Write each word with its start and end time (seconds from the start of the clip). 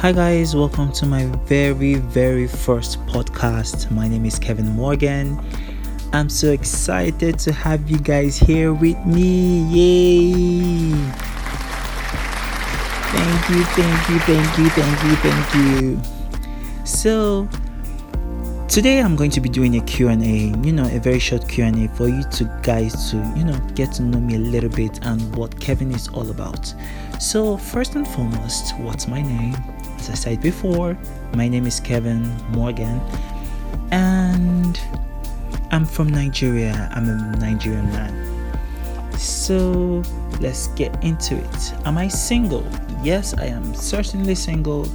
Hi, 0.00 0.12
guys, 0.12 0.56
welcome 0.56 0.90
to 0.92 1.04
my 1.04 1.26
very, 1.44 1.96
very 1.96 2.46
first 2.46 3.04
podcast. 3.04 3.90
My 3.90 4.08
name 4.08 4.24
is 4.24 4.38
Kevin 4.38 4.68
Morgan. 4.68 5.38
I'm 6.14 6.30
so 6.30 6.52
excited 6.52 7.38
to 7.40 7.52
have 7.52 7.90
you 7.90 7.98
guys 7.98 8.38
here 8.38 8.72
with 8.72 8.96
me. 9.04 9.60
Yay! 9.68 10.92
Thank 13.12 13.50
you, 13.50 13.62
thank 13.76 14.08
you, 14.08 14.18
thank 14.20 14.58
you, 14.58 14.70
thank 14.70 15.04
you, 15.04 15.16
thank 15.16 15.54
you. 15.54 16.86
So, 16.86 17.46
today 18.70 19.00
i'm 19.00 19.16
going 19.16 19.32
to 19.32 19.40
be 19.40 19.48
doing 19.48 19.74
a 19.78 19.80
q&a 19.84 20.14
you 20.14 20.72
know 20.72 20.88
a 20.94 21.00
very 21.00 21.18
short 21.18 21.48
q&a 21.48 21.88
for 21.96 22.06
you 22.06 22.22
to 22.30 22.44
guys 22.62 23.10
to 23.10 23.16
you 23.36 23.42
know 23.42 23.58
get 23.74 23.92
to 23.92 24.00
know 24.00 24.20
me 24.20 24.36
a 24.36 24.38
little 24.38 24.70
bit 24.70 24.96
and 25.02 25.34
what 25.34 25.60
kevin 25.60 25.90
is 25.90 26.06
all 26.10 26.30
about 26.30 26.72
so 27.18 27.56
first 27.56 27.96
and 27.96 28.06
foremost 28.06 28.78
what's 28.78 29.08
my 29.08 29.20
name 29.20 29.56
as 30.00 30.10
i 30.10 30.14
said 30.14 30.40
before 30.40 30.96
my 31.34 31.46
name 31.46 31.66
is 31.66 31.78
kevin 31.78 32.22
morgan 32.50 33.00
and 33.90 34.80
i'm 35.70 35.84
from 35.84 36.08
nigeria. 36.08 36.88
I'm 36.92 37.08
a 37.08 37.36
nigerian 37.38 37.86
man. 37.92 38.12
So 39.18 40.02
let's 40.40 40.68
get 40.68 40.92
into 41.04 41.36
it. 41.36 41.72
Am 41.84 41.98
i 41.98 42.08
single? 42.08 42.66
Yes 43.02 43.34
i 43.34 43.44
am 43.44 43.74
certainly 43.74 44.34
single 44.34 44.88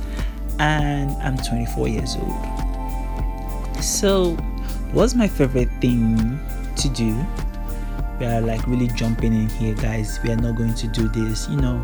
and 0.60 1.12
i'm 1.22 1.38
24 1.38 1.88
years 1.88 2.16
old. 2.16 2.56
So, 3.84 4.32
what's 4.94 5.14
my 5.14 5.28
favorite 5.28 5.70
thing 5.80 6.40
to 6.78 6.90
do? 6.90 7.16
We 8.20 8.26
are 8.26 8.42
like 8.42 8.66
really 8.66 8.88
jumping 8.88 9.34
in 9.34 9.50
here, 9.50 9.76
guys. 9.76 10.20
We 10.24 10.32
are 10.32 10.38
not 10.38 10.56
going 10.56 10.74
to 10.76 10.88
do 10.88 11.08
this, 11.10 11.48
you 11.50 11.58
know, 11.58 11.78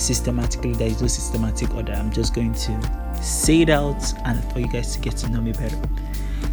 systematically. 0.00 0.72
There 0.72 0.88
is 0.88 1.00
no 1.00 1.08
systematic 1.08 1.74
order. 1.74 1.92
I'm 1.92 2.10
just 2.10 2.34
going 2.34 2.54
to 2.54 3.22
say 3.22 3.62
it 3.62 3.70
out 3.70 4.02
and 4.24 4.42
for 4.52 4.60
you 4.60 4.68
guys 4.68 4.94
to 4.94 5.00
get 5.00 5.16
to 5.18 5.28
know 5.28 5.40
me 5.40 5.52
better. 5.52 5.78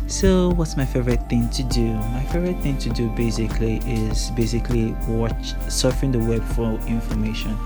So, 0.07 0.51
what's 0.51 0.77
my 0.77 0.85
favorite 0.85 1.27
thing 1.29 1.49
to 1.49 1.63
do? 1.63 1.93
My 1.93 2.23
favorite 2.25 2.61
thing 2.61 2.77
to 2.79 2.89
do 2.89 3.09
basically 3.09 3.77
is 3.85 4.31
basically 4.31 4.91
watch 5.07 5.53
surfing 5.67 6.11
the 6.11 6.19
web 6.19 6.43
for 6.55 6.79
information. 6.87 7.57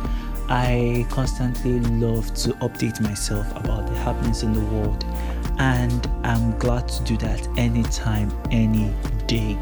I 0.49 1.05
constantly 1.09 1.79
love 1.79 2.33
to 2.35 2.49
update 2.55 2.99
myself 2.99 3.49
about 3.55 3.87
the 3.87 3.95
happenings 3.95 4.43
in 4.43 4.53
the 4.53 4.65
world 4.75 5.05
and 5.59 6.09
I'm 6.23 6.57
glad 6.57 6.87
to 6.87 7.03
do 7.03 7.15
that 7.17 7.47
anytime, 7.57 8.31
any 8.49 8.91
day. 9.27 9.57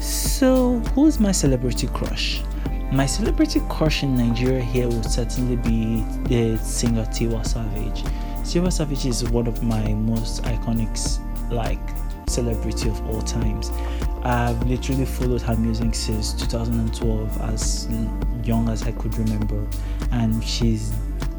So, 0.00 0.78
who's 0.94 1.18
my 1.18 1.32
celebrity 1.32 1.88
crush? 1.88 2.42
My 2.92 3.06
celebrity 3.06 3.62
crush 3.70 4.02
in 4.02 4.14
Nigeria 4.16 4.60
here 4.60 4.86
would 4.86 5.06
certainly 5.06 5.56
be 5.56 6.04
the 6.24 6.58
singer 6.58 7.06
Tiwa 7.06 7.42
Savage. 7.46 8.02
Tiwa 8.44 8.70
Savage 8.70 9.06
is 9.06 9.24
one 9.30 9.46
of 9.46 9.62
my 9.62 9.94
most 9.94 10.42
iconic, 10.42 10.94
like, 11.50 11.80
celebrity 12.28 12.90
of 12.90 13.06
all 13.06 13.22
times. 13.22 13.70
I've 14.24 14.62
literally 14.68 15.06
followed 15.06 15.40
her 15.40 15.56
music 15.56 15.94
since 15.94 16.34
2012, 16.34 17.40
as 17.40 17.88
young 18.44 18.68
as 18.68 18.82
I 18.82 18.92
could 18.92 19.16
remember, 19.16 19.66
and 20.10 20.44
she's 20.44 20.92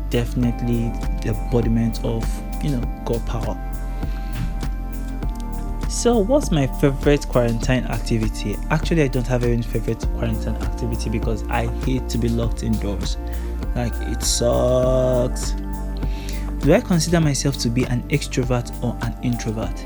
definitely 0.09 0.89
the 1.21 1.37
embodiment 1.39 2.03
of 2.03 2.25
you 2.63 2.71
know, 2.71 3.01
God 3.05 3.25
power. 3.27 3.62
So, 5.93 6.17
what's 6.17 6.49
my 6.49 6.65
favorite 6.65 7.29
quarantine 7.29 7.85
activity? 7.85 8.57
Actually, 8.71 9.03
I 9.03 9.07
don't 9.07 9.27
have 9.27 9.43
any 9.43 9.61
favorite 9.61 10.03
quarantine 10.15 10.55
activity 10.55 11.07
because 11.11 11.43
I 11.49 11.67
hate 11.85 12.09
to 12.09 12.17
be 12.17 12.29
locked 12.29 12.63
indoors. 12.63 13.15
Like, 13.75 13.93
it 14.01 14.23
sucks. 14.23 15.51
Do 16.61 16.73
I 16.73 16.81
consider 16.81 17.21
myself 17.21 17.57
to 17.59 17.69
be 17.69 17.83
an 17.85 18.01
extrovert 18.09 18.73
or 18.83 18.97
an 19.03 19.15
introvert? 19.21 19.85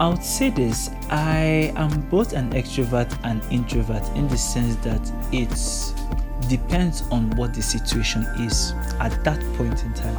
I 0.00 0.08
would 0.08 0.24
say 0.24 0.50
this 0.50 0.90
I 1.08 1.72
am 1.76 2.00
both 2.10 2.32
an 2.32 2.50
extrovert 2.50 3.16
and 3.22 3.40
introvert 3.52 4.06
in 4.16 4.26
the 4.26 4.36
sense 4.36 4.74
that 4.84 5.00
it 5.32 6.48
depends 6.50 7.02
on 7.12 7.30
what 7.36 7.54
the 7.54 7.62
situation 7.62 8.22
is 8.40 8.72
at 8.98 9.22
that 9.22 9.40
point 9.56 9.84
in 9.84 9.94
time 9.94 10.16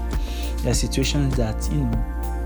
there 0.59 0.72
are 0.72 0.74
situations 0.74 1.35
that 1.35 1.70
you 1.70 1.80
know 1.80 2.43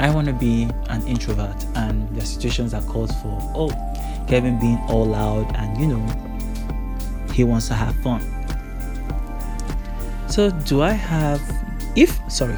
I 0.00 0.08
want 0.08 0.26
to 0.28 0.32
be 0.32 0.66
an 0.88 1.06
introvert, 1.06 1.62
and 1.76 2.16
are 2.16 2.24
situations 2.24 2.72
that 2.72 2.86
calls 2.86 3.10
for 3.20 3.38
oh 3.54 3.68
Kevin 4.26 4.58
being 4.58 4.78
all 4.88 5.04
loud 5.04 5.54
and 5.56 5.78
you 5.78 5.88
know 5.88 6.04
he 7.34 7.44
wants 7.44 7.68
to 7.68 7.74
have 7.74 7.94
fun. 7.96 8.22
So 10.26 10.50
do 10.50 10.80
I 10.80 10.92
have 10.92 11.42
if 11.96 12.18
sorry 12.32 12.56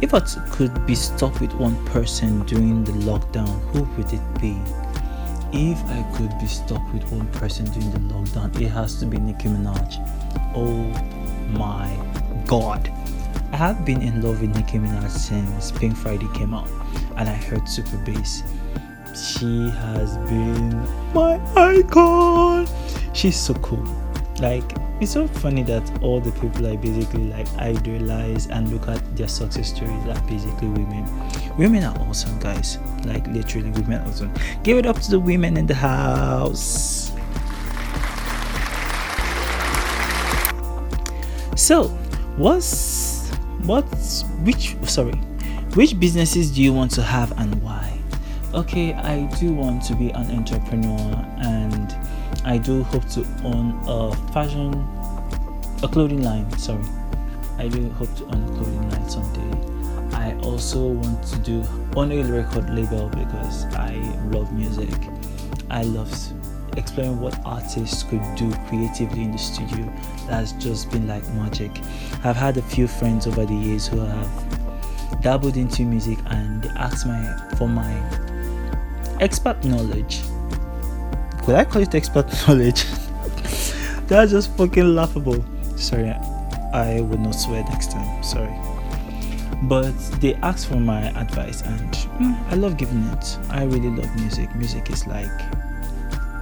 if 0.00 0.14
I 0.14 0.20
could 0.52 0.86
be 0.86 0.94
stuck 0.94 1.40
with 1.40 1.52
one 1.54 1.74
person 1.86 2.46
during 2.46 2.84
the 2.84 2.92
lockdown, 2.92 3.60
who 3.72 3.82
would 3.96 4.12
it 4.12 4.40
be? 4.40 4.56
If 5.52 5.82
I 5.86 6.04
could 6.16 6.38
be 6.38 6.46
stuck 6.46 6.82
with 6.92 7.10
one 7.10 7.26
person 7.32 7.64
during 7.72 7.90
the 7.90 8.14
lockdown, 8.14 8.60
it 8.60 8.68
has 8.68 9.00
to 9.00 9.06
be 9.06 9.18
Nicki 9.18 9.48
Minaj. 9.48 9.98
Oh 10.54 10.84
my 11.58 11.90
god. 12.46 12.92
I 13.52 13.56
have 13.56 13.84
been 13.84 14.02
in 14.02 14.22
love 14.22 14.40
with 14.40 14.54
Nicki 14.54 14.78
Minaj 14.78 15.10
since 15.10 15.72
Pink 15.72 15.96
Friday 15.96 16.28
came 16.34 16.52
out 16.52 16.68
and 17.16 17.28
I 17.28 17.34
heard 17.34 17.68
Super 17.68 17.96
Bass. 17.98 18.42
She 19.14 19.70
has 19.70 20.18
been 20.28 20.76
my 21.14 21.40
icon. 21.56 22.66
She's 23.14 23.36
so 23.38 23.54
cool. 23.54 23.84
Like 24.40 24.64
it's 25.00 25.12
so 25.12 25.28
funny 25.28 25.62
that 25.64 26.02
all 26.02 26.20
the 26.20 26.32
people 26.32 26.66
I 26.66 26.76
basically 26.76 27.28
like 27.28 27.46
idolize 27.58 28.46
and 28.48 28.70
look 28.72 28.88
at 28.88 29.00
their 29.16 29.28
success 29.28 29.74
stories 29.74 30.06
are 30.06 30.20
basically 30.28 30.68
women. 30.68 31.06
Women 31.56 31.84
are 31.84 31.96
awesome, 32.00 32.38
guys. 32.38 32.78
Like 33.04 33.26
literally, 33.28 33.70
women 33.70 34.00
are 34.00 34.08
awesome. 34.08 34.32
Give 34.62 34.76
it 34.78 34.86
up 34.86 34.98
to 35.00 35.10
the 35.10 35.20
women 35.20 35.56
in 35.56 35.66
the 35.66 35.74
house. 35.74 37.12
So, 41.56 41.88
what's 42.36 43.05
what 43.66 43.84
which 44.42 44.76
sorry 44.84 45.16
which 45.74 45.98
businesses 45.98 46.50
do 46.50 46.62
you 46.62 46.72
want 46.72 46.90
to 46.90 47.02
have 47.02 47.38
and 47.38 47.62
why? 47.62 47.92
Okay 48.54 48.94
i 48.94 49.26
do 49.38 49.52
want 49.52 49.82
to 49.84 49.94
be 49.94 50.10
an 50.10 50.30
entrepreneur 50.30 51.12
and 51.38 51.94
i 52.44 52.56
do 52.56 52.82
hope 52.84 53.06
to 53.10 53.26
own 53.44 53.78
a 53.86 54.14
fashion 54.32 54.72
a 55.82 55.88
clothing 55.88 56.22
line 56.22 56.50
sorry. 56.58 56.84
I 57.58 57.68
do 57.68 57.88
hope 57.90 58.14
to 58.16 58.24
own 58.26 58.42
a 58.44 58.48
clothing 58.48 58.90
line 58.90 59.08
someday. 59.08 60.16
I 60.16 60.34
also 60.40 60.88
want 60.88 61.22
to 61.28 61.38
do 61.38 61.64
own 61.96 62.12
a 62.12 62.22
record 62.24 62.70
label 62.70 63.08
because 63.08 63.64
i 63.76 63.94
love 64.30 64.52
music. 64.52 64.94
I 65.70 65.82
love 65.82 66.12
exploring 66.76 67.20
what 67.20 67.38
artists 67.44 68.02
could 68.04 68.22
do 68.34 68.52
creatively 68.68 69.22
in 69.22 69.32
the 69.32 69.38
studio 69.38 69.92
that's 70.26 70.52
just 70.52 70.90
been 70.90 71.06
like 71.06 71.26
magic. 71.34 71.70
I've 72.24 72.36
had 72.36 72.56
a 72.56 72.62
few 72.62 72.86
friends 72.86 73.26
over 73.26 73.44
the 73.44 73.54
years 73.54 73.86
who 73.86 74.00
have 74.00 75.20
dabbled 75.22 75.56
into 75.56 75.82
music 75.82 76.18
and 76.26 76.62
they 76.62 76.68
asked 76.70 77.06
my 77.06 77.54
for 77.56 77.68
my 77.68 77.92
expert 79.20 79.62
knowledge. 79.64 80.22
Could 81.44 81.54
i 81.54 81.64
call 81.64 81.82
it 81.82 81.94
expert 81.94 82.26
knowledge? 82.48 82.84
That's 84.08 84.30
just 84.32 84.56
fucking 84.56 84.94
laughable. 84.94 85.44
Sorry 85.76 86.14
i 86.76 87.00
would 87.00 87.20
not 87.20 87.34
swear 87.34 87.64
next 87.64 87.90
time. 87.90 88.22
Sorry. 88.22 88.54
But 89.62 89.92
they 90.20 90.34
asked 90.36 90.66
for 90.68 90.78
my 90.78 91.08
advice 91.18 91.62
and 91.62 91.90
mm, 92.20 92.38
i 92.50 92.54
love 92.54 92.76
giving 92.76 93.02
it. 93.04 93.38
I 93.50 93.64
really 93.64 93.88
love 93.88 94.14
music. 94.16 94.54
Music 94.54 94.90
is 94.90 95.06
like 95.06 95.30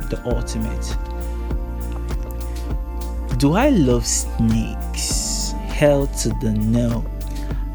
the 0.09 0.23
ultimate. 0.27 0.97
Do 3.39 3.55
I 3.55 3.71
love 3.71 4.07
snakes? 4.07 5.53
Hell 5.67 6.07
to 6.07 6.29
the 6.41 6.53
no. 6.53 7.05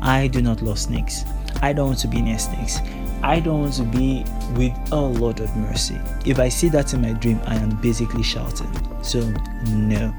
I 0.01 0.27
do 0.27 0.41
not 0.41 0.61
love 0.61 0.79
snakes. 0.79 1.25
I 1.61 1.73
don't 1.73 1.87
want 1.87 1.99
to 1.99 2.07
be 2.07 2.21
near 2.21 2.39
snakes. 2.39 2.79
I 3.21 3.41
don't 3.41 3.61
want 3.61 3.73
to 3.73 3.83
be 3.83 4.23
with 4.55 4.73
a 4.91 4.95
lot 4.95 5.41
of 5.41 5.53
mercy. 5.57 5.99
If 6.25 6.39
I 6.39 6.47
see 6.47 6.69
that 6.69 6.93
in 6.93 7.01
my 7.01 7.13
dream, 7.13 7.41
I 7.45 7.55
am 7.55 7.75
basically 7.81 8.23
shouting. 8.23 8.71
So, 9.03 9.19
no, 9.67 10.13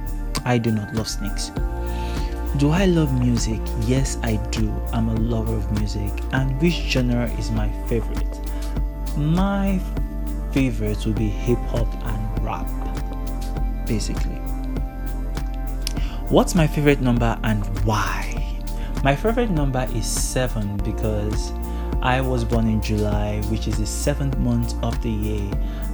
I 0.45 0.59
do 0.59 0.71
not 0.71 0.95
love 0.95 1.09
snakes. 1.09 1.51
Do 2.59 2.71
I 2.71 2.85
love 2.85 3.19
music? 3.19 3.61
Yes, 3.87 4.19
I 4.23 4.37
do. 4.51 4.71
I'm 4.93 5.09
a 5.09 5.15
lover 5.15 5.55
of 5.55 5.73
music. 5.79 6.13
And 6.33 6.61
which 6.61 6.75
genre 6.75 7.31
is 7.39 7.51
my 7.51 7.71
favorite? 7.87 8.41
My 9.17 9.81
favorites 10.53 11.07
will 11.07 11.15
be 11.15 11.29
hip 11.29 11.59
hop 11.69 11.89
and 12.07 12.45
rap, 12.45 12.67
basically. 13.87 14.37
What's 16.29 16.55
my 16.55 16.67
favorite 16.67 17.01
number 17.01 17.39
and 17.43 17.65
why? 17.85 18.59
My 19.03 19.17
favorite 19.17 19.51
number 19.51 19.87
is 19.95 20.07
7 20.07 20.77
because 20.79 21.53
I 22.03 22.23
was 22.23 22.45
born 22.45 22.67
in 22.67 22.81
July, 22.81 23.43
which 23.51 23.69
is 23.69 23.77
the 23.77 23.85
seventh 23.85 24.39
month 24.39 24.75
of 24.83 25.03
the 25.03 25.11
year, 25.11 25.51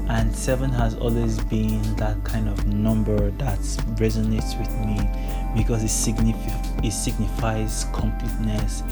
and 0.09 0.33
7 0.33 0.71
has 0.71 0.95
always 0.95 1.41
been 1.41 1.83
that 1.97 2.23
kind 2.23 2.49
of 2.49 2.65
number 2.65 3.33
that 3.33 3.59
resonates 3.99 4.57
with 4.57 4.71
me 4.87 5.01
because 5.57 5.83
it 5.83 5.89
signifies 5.89 6.85
it 6.85 6.93
signifies 6.93 7.87
completeness. 7.93 8.85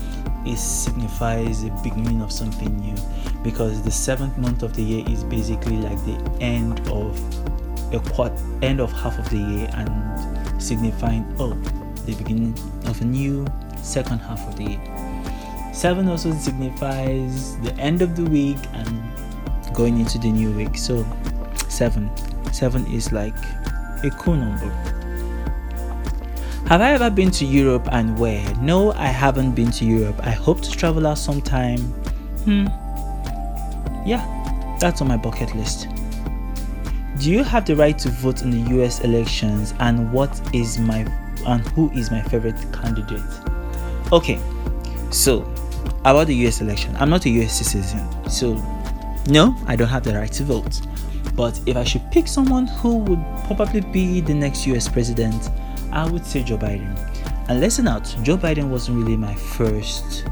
It 0.45 0.59
signifies 0.59 1.63
the 1.63 1.71
beginning 1.85 2.21
of 2.21 2.33
something 2.33 2.77
new 2.81 2.97
because 3.45 3.81
the 3.83 3.93
seventh 3.93 4.37
month 4.37 4.65
of 4.65 4.75
the 4.75 4.83
year 4.83 5.05
is 5.09 5.23
basically 5.23 5.77
like 5.77 5.99
the 6.07 6.19
end 6.41 6.81
of 6.89 7.17
a 7.95 8.01
quarter 8.11 8.35
end 8.63 8.81
of 8.81 8.91
half 8.91 9.17
of 9.21 9.31
the 9.31 9.39
year 9.39 9.71
and 9.75 10.61
signifying 10.61 11.25
oh 11.39 11.55
the 12.07 12.15
beginning 12.17 12.53
of 12.87 13.01
a 13.01 13.05
new 13.05 13.47
second 13.83 14.19
half 14.19 14.47
of 14.49 14.57
the 14.57 14.65
year 14.65 15.14
seven 15.75 16.09
also 16.09 16.33
signifies 16.33 17.59
the 17.59 17.75
end 17.75 18.01
of 18.01 18.17
the 18.17 18.25
week 18.25 18.59
and 18.73 19.03
going 19.75 19.99
into 19.99 20.19
the 20.19 20.31
new 20.31 20.53
week 20.53 20.77
so 20.77 21.05
seven 21.69 22.11
seven 22.53 22.87
is 22.87 23.13
like 23.13 23.37
a 24.05 24.11
cool 24.19 24.37
number 24.37 24.71
have 26.67 26.81
I 26.81 26.93
ever 26.93 27.11
been 27.11 27.31
to 27.33 27.45
Europe 27.45 27.87
and 27.93 28.19
where? 28.19 28.43
No, 28.55 28.93
I 28.93 29.09
haven't 29.09 29.53
been 29.53 29.71
to 29.73 29.85
Europe. 29.85 30.19
I 30.23 30.31
hope 30.31 30.63
to 30.63 30.71
travel 30.71 31.07
out 31.07 31.19
sometime. 31.19 31.79
Hmm. 32.47 32.69
Yeah, 34.07 34.25
that's 34.81 35.03
on 35.03 35.09
my 35.09 35.19
bucket 35.19 35.55
list. 35.55 35.89
Do 37.19 37.31
you 37.31 37.45
have 37.45 37.67
the 37.67 37.77
right 37.77 37.99
to 37.99 38.09
vote 38.09 38.41
in 38.41 38.51
the 38.51 38.77
US 38.79 39.01
elections 39.01 39.75
and 39.79 40.11
what 40.11 40.41
is 40.55 40.79
my 40.79 41.07
and 41.47 41.61
who 41.69 41.91
is 41.91 42.11
my 42.11 42.23
favorite 42.23 42.57
candidate? 42.73 43.21
Okay. 44.11 44.41
So, 45.11 45.43
about 46.05 46.27
the 46.27 46.35
US 46.47 46.61
election. 46.61 46.95
I'm 46.97 47.11
not 47.11 47.25
a 47.25 47.31
US 47.31 47.59
citizen. 47.59 48.07
So, 48.29 48.55
no, 49.29 49.57
I 49.67 49.75
don't 49.75 49.89
have 49.89 50.05
the 50.05 50.15
right 50.15 50.31
to 50.33 50.45
vote. 50.45 50.81
But 51.35 51.59
if 51.67 51.77
I 51.77 51.85
should 51.85 52.09
pick 52.13 52.29
someone 52.29 52.67
who 52.67 52.99
would 52.99 53.25
probably 53.47 53.81
be 53.81 54.21
the 54.21 54.35
next 54.35 54.67
US 54.67 54.89
president, 54.89 55.51
I 55.93 56.09
would 56.09 56.25
say 56.25 56.43
Joe 56.43 56.59
Biden. 56.59 56.97
And 57.49 57.61
listen 57.61 57.89
out, 57.89 58.05
Joe 58.23 58.37
Biden 58.37 58.69
wasn't 58.69 58.99
really 58.99 59.17
my 59.17 59.35
first. 59.35 60.27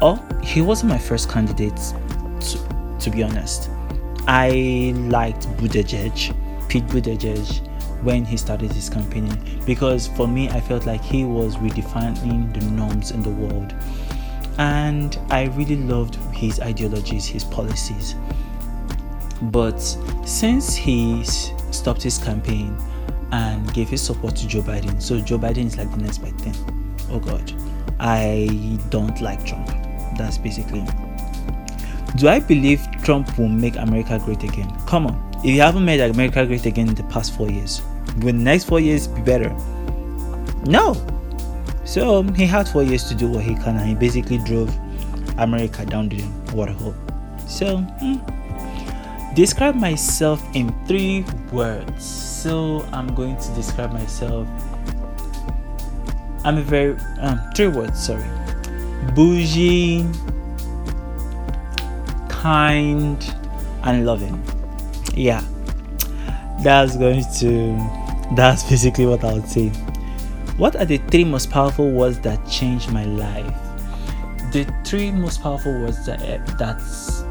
Oh, 0.00 0.24
he 0.42 0.62
wasn't 0.62 0.90
my 0.90 0.98
first 0.98 1.28
candidate, 1.28 1.76
to, 2.40 2.96
to 3.00 3.10
be 3.10 3.22
honest. 3.22 3.68
I 4.26 4.92
liked 5.08 5.48
Buttigieg, 5.58 6.68
Pete 6.68 6.86
Buttigieg, 6.86 7.67
when 8.02 8.24
he 8.24 8.36
started 8.36 8.72
his 8.72 8.88
campaigning 8.88 9.62
because 9.66 10.08
for 10.08 10.26
me, 10.26 10.48
I 10.48 10.60
felt 10.60 10.86
like 10.86 11.02
he 11.02 11.24
was 11.24 11.56
redefining 11.56 12.52
the 12.52 12.64
norms 12.70 13.10
in 13.10 13.22
the 13.22 13.30
world. 13.30 13.74
And 14.58 15.18
I 15.30 15.44
really 15.56 15.76
loved 15.76 16.16
his 16.34 16.60
ideologies, 16.60 17.26
his 17.26 17.44
policies. 17.44 18.14
But 19.42 19.78
since 20.24 20.74
he 20.74 21.24
stopped 21.24 22.02
his 22.02 22.18
campaign, 22.18 22.76
and 23.32 23.72
gave 23.74 23.88
his 23.88 24.02
support 24.02 24.36
to 24.36 24.48
Joe 24.48 24.62
Biden. 24.62 25.00
So 25.00 25.20
Joe 25.20 25.38
Biden 25.38 25.66
is 25.66 25.76
like 25.76 25.90
the 25.90 25.98
next 25.98 26.18
big 26.18 26.34
thing. 26.36 26.54
Oh 27.10 27.18
God, 27.18 27.52
I 27.98 28.78
don't 28.90 29.20
like 29.20 29.44
Trump. 29.44 29.68
That's 30.16 30.38
basically. 30.38 30.84
Do 32.16 32.28
I 32.28 32.40
believe 32.40 32.86
Trump 33.04 33.38
will 33.38 33.48
make 33.48 33.76
America 33.76 34.20
great 34.24 34.42
again? 34.42 34.70
Come 34.86 35.06
on, 35.06 35.27
if 35.38 35.46
you 35.46 35.60
haven't 35.60 35.84
made 35.84 36.00
America 36.00 36.44
great 36.46 36.66
again 36.66 36.88
in 36.88 36.94
the 36.94 37.04
past 37.04 37.36
four 37.36 37.50
years, 37.50 37.82
will 38.18 38.26
the 38.26 38.32
next 38.32 38.64
four 38.64 38.80
years 38.80 39.06
be 39.06 39.20
better? 39.20 39.50
No. 40.64 40.94
So 41.84 42.22
he 42.22 42.44
had 42.44 42.68
four 42.68 42.82
years 42.82 43.04
to 43.04 43.14
do 43.14 43.28
what 43.28 43.44
he 43.44 43.54
can, 43.54 43.76
and 43.76 43.88
he 43.88 43.94
basically 43.94 44.38
drove 44.38 44.74
America 45.38 45.86
down 45.86 46.08
the 46.08 46.22
waterhole. 46.52 46.94
So, 47.46 47.78
hmm. 47.78 49.34
describe 49.34 49.74
myself 49.74 50.42
in 50.54 50.74
three 50.86 51.24
words 51.52 52.28
so 52.38 52.86
I'm 52.92 53.14
going 53.14 53.36
to 53.36 53.54
describe 53.54 53.92
myself. 53.92 54.46
I'm 56.44 56.56
a 56.56 56.62
very 56.62 56.96
um 57.18 57.40
three 57.54 57.66
words, 57.66 57.98
sorry. 58.06 58.24
Bougie, 59.14 60.06
kind, 62.28 63.18
and 63.82 64.06
loving. 64.06 64.40
Yeah. 65.18 65.42
That's 66.62 66.96
going 66.96 67.24
to 67.40 67.76
that's 68.36 68.62
basically 68.62 69.04
what 69.04 69.24
I 69.24 69.32
would 69.32 69.48
say. 69.48 69.70
What 70.58 70.76
are 70.76 70.84
the 70.84 70.98
three 70.98 71.24
most 71.24 71.50
powerful 71.50 71.90
words 71.90 72.20
that 72.20 72.46
changed 72.48 72.92
my 72.92 73.04
life? 73.04 73.52
The 74.52 74.64
three 74.84 75.10
most 75.10 75.42
powerful 75.42 75.72
words 75.72 76.06
that 76.06 76.22
eh, 76.22 76.38
that's 76.56 77.22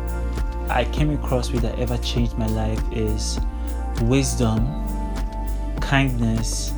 I 0.69 0.84
came 0.92 1.12
across 1.12 1.50
with 1.50 1.62
that 1.62 1.80
ever 1.80 1.98
changed 2.00 2.38
my 2.38 2.48
life 2.48 2.81
is 2.92 3.39
wisdom, 4.01 4.68
kindness, 5.80 6.74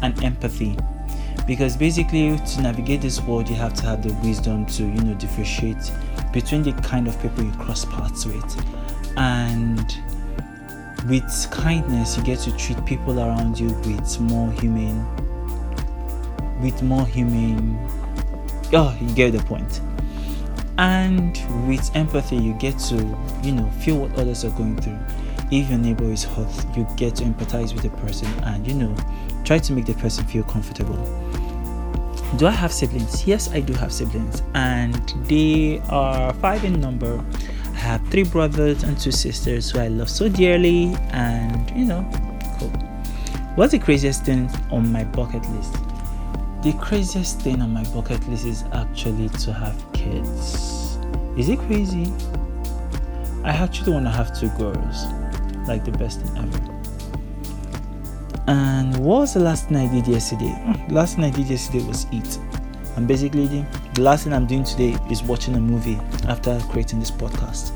and 0.00 0.22
empathy. 0.24 0.78
Because 1.46 1.76
basically, 1.76 2.38
to 2.38 2.62
navigate 2.62 3.02
this 3.02 3.20
world, 3.20 3.50
you 3.50 3.56
have 3.56 3.74
to 3.74 3.82
have 3.84 4.02
the 4.02 4.14
wisdom 4.26 4.64
to, 4.66 4.84
you 4.84 5.00
know, 5.02 5.14
differentiate 5.14 5.92
between 6.32 6.62
the 6.62 6.72
kind 6.72 7.06
of 7.06 7.20
people 7.20 7.44
you 7.44 7.52
cross 7.52 7.84
paths 7.84 8.24
with. 8.24 8.64
And 9.18 9.94
with 11.06 11.50
kindness, 11.50 12.16
you 12.16 12.22
get 12.22 12.40
to 12.40 12.56
treat 12.56 12.84
people 12.84 13.20
around 13.20 13.58
you 13.58 13.68
with 13.68 14.20
more 14.20 14.50
humane, 14.52 15.06
with 16.60 16.82
more 16.82 17.06
humane. 17.06 17.78
Oh, 18.72 18.96
you 19.00 19.14
get 19.14 19.32
the 19.32 19.42
point. 19.44 19.80
And 20.78 21.38
with 21.66 21.90
empathy, 21.96 22.36
you 22.36 22.54
get 22.54 22.78
to, 22.80 22.96
you 23.42 23.52
know, 23.52 23.68
feel 23.80 23.96
what 23.98 24.12
others 24.18 24.44
are 24.44 24.50
going 24.50 24.80
through 24.80 24.98
if 25.50 25.70
your 25.70 25.78
neighbor 25.78 26.04
is 26.04 26.24
hot, 26.24 26.76
you 26.76 26.86
get 26.96 27.16
to 27.16 27.24
empathize 27.24 27.72
with 27.72 27.82
the 27.82 27.90
person 28.02 28.28
and 28.44 28.66
you 28.66 28.74
know, 28.74 28.94
try 29.44 29.58
to 29.58 29.72
make 29.72 29.86
the 29.86 29.94
person 29.94 30.24
feel 30.26 30.42
comfortable. 30.44 30.96
Do 32.36 32.46
I 32.46 32.50
have 32.50 32.72
siblings? 32.72 33.26
Yes, 33.26 33.50
I 33.52 33.60
do 33.60 33.72
have 33.72 33.90
siblings, 33.90 34.42
and 34.52 34.94
they 35.26 35.80
are 35.88 36.34
five 36.34 36.64
in 36.64 36.78
number. 36.78 37.24
I 37.78 37.82
have 37.82 38.08
three 38.08 38.24
brothers 38.24 38.82
and 38.82 38.98
two 38.98 39.12
sisters 39.12 39.70
who 39.70 39.78
I 39.78 39.86
love 39.86 40.10
so 40.10 40.28
dearly, 40.28 40.96
and 41.12 41.70
you 41.70 41.84
know, 41.84 42.04
cool. 42.58 42.70
What's 43.54 43.70
the 43.70 43.78
craziest 43.78 44.24
thing 44.24 44.50
on 44.72 44.90
my 44.90 45.04
bucket 45.04 45.48
list? 45.50 45.74
The 46.64 46.76
craziest 46.80 47.40
thing 47.40 47.62
on 47.62 47.72
my 47.72 47.84
bucket 47.94 48.28
list 48.28 48.46
is 48.46 48.64
actually 48.72 49.28
to 49.28 49.52
have 49.52 49.80
kids. 49.92 50.98
Is 51.36 51.48
it 51.48 51.60
crazy? 51.60 52.12
I 53.44 53.50
actually 53.50 53.92
want 53.92 54.06
to 54.06 54.10
have 54.10 54.36
two 54.36 54.48
girls 54.58 55.04
like 55.68 55.84
the 55.84 55.92
best 55.92 56.20
thing 56.20 56.36
ever. 56.36 56.58
And 58.48 58.96
what 58.96 59.20
was 59.20 59.34
the 59.34 59.40
last 59.40 59.68
thing 59.68 59.76
I 59.76 59.86
did 59.86 60.08
yesterday? 60.08 60.50
Hmm, 60.50 60.92
last 60.92 61.14
thing 61.14 61.24
I 61.24 61.30
did 61.30 61.46
yesterday 61.46 61.86
was 61.86 62.08
eat. 62.10 62.38
I'm 62.96 63.06
basically, 63.06 63.64
the 63.98 64.04
last 64.04 64.22
thing 64.22 64.32
I'm 64.32 64.46
doing 64.46 64.62
today 64.62 64.96
is 65.10 65.24
watching 65.24 65.56
a 65.56 65.60
movie 65.60 65.98
after 66.28 66.56
creating 66.70 67.00
this 67.00 67.10
podcast. 67.10 67.70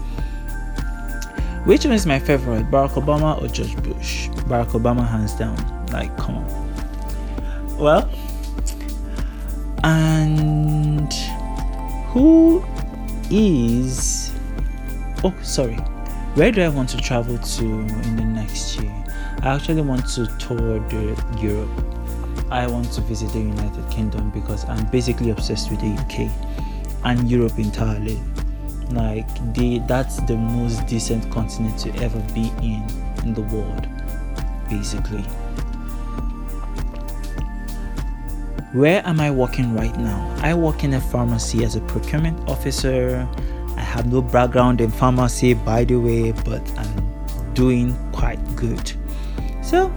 Which 1.66 1.84
one 1.84 1.94
is 1.94 2.06
my 2.06 2.20
favorite, 2.20 2.70
Barack 2.70 2.90
Obama 2.90 3.42
or 3.42 3.48
George 3.48 3.76
Bush? 3.82 4.28
Barack 4.46 4.68
Obama, 4.68 5.06
hands 5.08 5.34
down. 5.34 5.56
Like, 5.88 6.16
come 6.16 6.36
on. 6.36 7.76
Well, 7.76 8.08
and 9.82 11.12
who 12.12 12.64
is. 13.28 14.32
Oh, 15.24 15.34
sorry. 15.42 15.74
Where 16.34 16.52
do 16.52 16.62
I 16.62 16.68
want 16.68 16.88
to 16.90 16.98
travel 16.98 17.36
to 17.36 17.64
in 17.64 18.14
the 18.14 18.24
next 18.24 18.80
year? 18.80 18.92
I 19.40 19.56
actually 19.56 19.82
want 19.82 20.06
to 20.10 20.26
tour 20.38 20.76
Europe. 21.40 22.01
I 22.52 22.66
want 22.66 22.92
to 22.92 23.00
visit 23.00 23.32
the 23.32 23.38
United 23.40 23.90
Kingdom 23.90 24.30
because 24.30 24.64
I'm 24.66 24.86
basically 24.86 25.30
obsessed 25.30 25.70
with 25.70 25.80
the 25.80 25.92
UK 26.02 26.30
and 27.04 27.30
Europe 27.30 27.58
entirely. 27.58 28.20
Like 28.90 29.26
the 29.54 29.80
that's 29.88 30.20
the 30.26 30.36
most 30.36 30.86
decent 30.86 31.30
continent 31.32 31.78
to 31.80 31.94
ever 32.02 32.20
be 32.34 32.52
in 32.62 32.86
in 33.24 33.34
the 33.34 33.42
world, 33.42 33.86
basically. 34.68 35.22
Where 38.74 39.06
am 39.06 39.20
I 39.20 39.30
working 39.30 39.74
right 39.74 39.96
now? 39.98 40.34
I 40.42 40.54
work 40.54 40.84
in 40.84 40.94
a 40.94 41.00
pharmacy 41.00 41.64
as 41.64 41.76
a 41.76 41.80
procurement 41.80 42.48
officer 42.48 43.28
I 43.76 43.80
have 43.80 44.12
no 44.12 44.22
background 44.22 44.80
in 44.80 44.90
pharmacy, 44.90 45.54
by 45.54 45.84
the 45.84 45.96
way, 45.96 46.32
but 46.32 46.62
I'm 46.78 47.54
doing 47.54 47.96
quite 48.12 48.38
good. 48.54 48.92
So, 49.62 49.88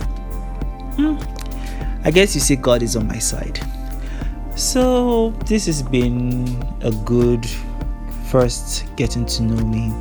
hmm, 0.97 1.17
I 2.05 2.12
guess 2.12 2.35
you 2.35 2.41
see, 2.41 2.55
God 2.55 2.83
is 2.83 2.95
on 2.95 3.07
my 3.07 3.17
side. 3.17 3.59
So, 4.55 5.31
this 5.47 5.65
has 5.65 5.81
been 5.81 6.63
a 6.81 6.91
good 6.91 7.43
first 8.27 8.85
getting 8.95 9.25
to 9.25 9.41
know 9.41 9.65
me. 9.65 9.91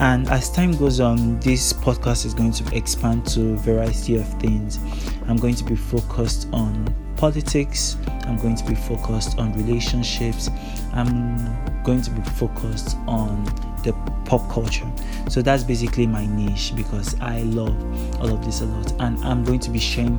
And 0.00 0.28
as 0.30 0.50
time 0.50 0.72
goes 0.72 0.98
on, 0.98 1.38
this 1.38 1.72
podcast 1.72 2.26
is 2.26 2.34
going 2.34 2.50
to 2.54 2.76
expand 2.76 3.24
to 3.28 3.52
a 3.52 3.56
variety 3.56 4.16
of 4.16 4.26
things. 4.40 4.80
I'm 5.28 5.36
going 5.36 5.54
to 5.54 5.62
be 5.62 5.76
focused 5.76 6.48
on 6.52 6.92
politics, 7.16 7.96
I'm 8.24 8.36
going 8.36 8.56
to 8.56 8.64
be 8.64 8.74
focused 8.74 9.38
on 9.38 9.52
relationships, 9.52 10.50
I'm 10.92 11.36
going 11.84 12.02
to 12.02 12.10
be 12.10 12.22
focused 12.30 12.96
on 13.06 13.46
the 13.84 13.92
pop 14.24 14.50
culture. 14.50 14.90
So 15.28 15.42
that's 15.42 15.62
basically 15.62 16.06
my 16.06 16.26
niche 16.26 16.72
because 16.74 17.18
I 17.20 17.42
love 17.42 17.76
all 18.20 18.32
of 18.32 18.44
this 18.44 18.60
a 18.60 18.66
lot. 18.66 18.92
And 19.00 19.18
I'm 19.24 19.44
going 19.44 19.60
to 19.60 19.70
be 19.70 19.78
sharing 19.78 20.18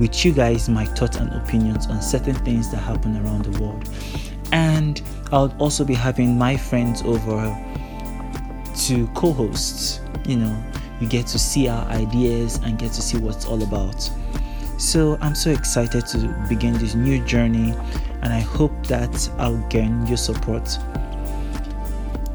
with 0.00 0.24
you 0.24 0.32
guys 0.32 0.68
my 0.68 0.84
thoughts 0.84 1.18
and 1.18 1.32
opinions 1.32 1.86
on 1.86 2.02
certain 2.02 2.34
things 2.34 2.70
that 2.72 2.78
happen 2.78 3.16
around 3.24 3.44
the 3.44 3.62
world. 3.62 3.88
And 4.52 5.00
I'll 5.30 5.54
also 5.58 5.84
be 5.84 5.94
having 5.94 6.36
my 6.36 6.56
friends 6.56 7.02
over 7.02 7.56
to 8.86 9.06
co 9.08 9.32
hosts. 9.32 10.00
You 10.26 10.36
know, 10.36 10.64
you 11.00 11.08
get 11.08 11.26
to 11.28 11.38
see 11.38 11.68
our 11.68 11.84
ideas 11.86 12.56
and 12.64 12.78
get 12.78 12.92
to 12.92 13.02
see 13.02 13.18
what's 13.18 13.46
all 13.46 13.62
about. 13.62 14.10
So 14.78 15.16
I'm 15.20 15.34
so 15.34 15.50
excited 15.50 16.06
to 16.08 16.46
begin 16.48 16.74
this 16.74 16.94
new 16.94 17.24
journey, 17.24 17.72
and 18.22 18.32
I 18.32 18.40
hope 18.40 18.86
that 18.88 19.30
I'll 19.38 19.62
gain 19.68 20.06
your 20.06 20.16
support. 20.16 20.76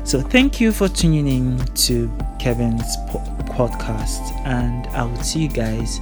So 0.07 0.21
thank 0.21 0.61
you 0.61 0.71
for 0.71 0.87
tuning 0.87 1.27
in 1.27 1.57
to 1.87 2.09
Kevin's 2.39 2.95
po- 3.09 3.19
podcast, 3.43 4.31
and 4.45 4.87
I 4.95 5.03
will 5.03 5.21
see 5.21 5.41
you 5.41 5.49
guys 5.49 5.99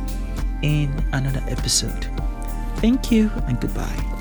in 0.62 0.93
another 1.12 1.41
episode. 1.47 2.05
Thank 2.75 3.12
you 3.12 3.31
and 3.47 3.59
goodbye. 3.59 4.14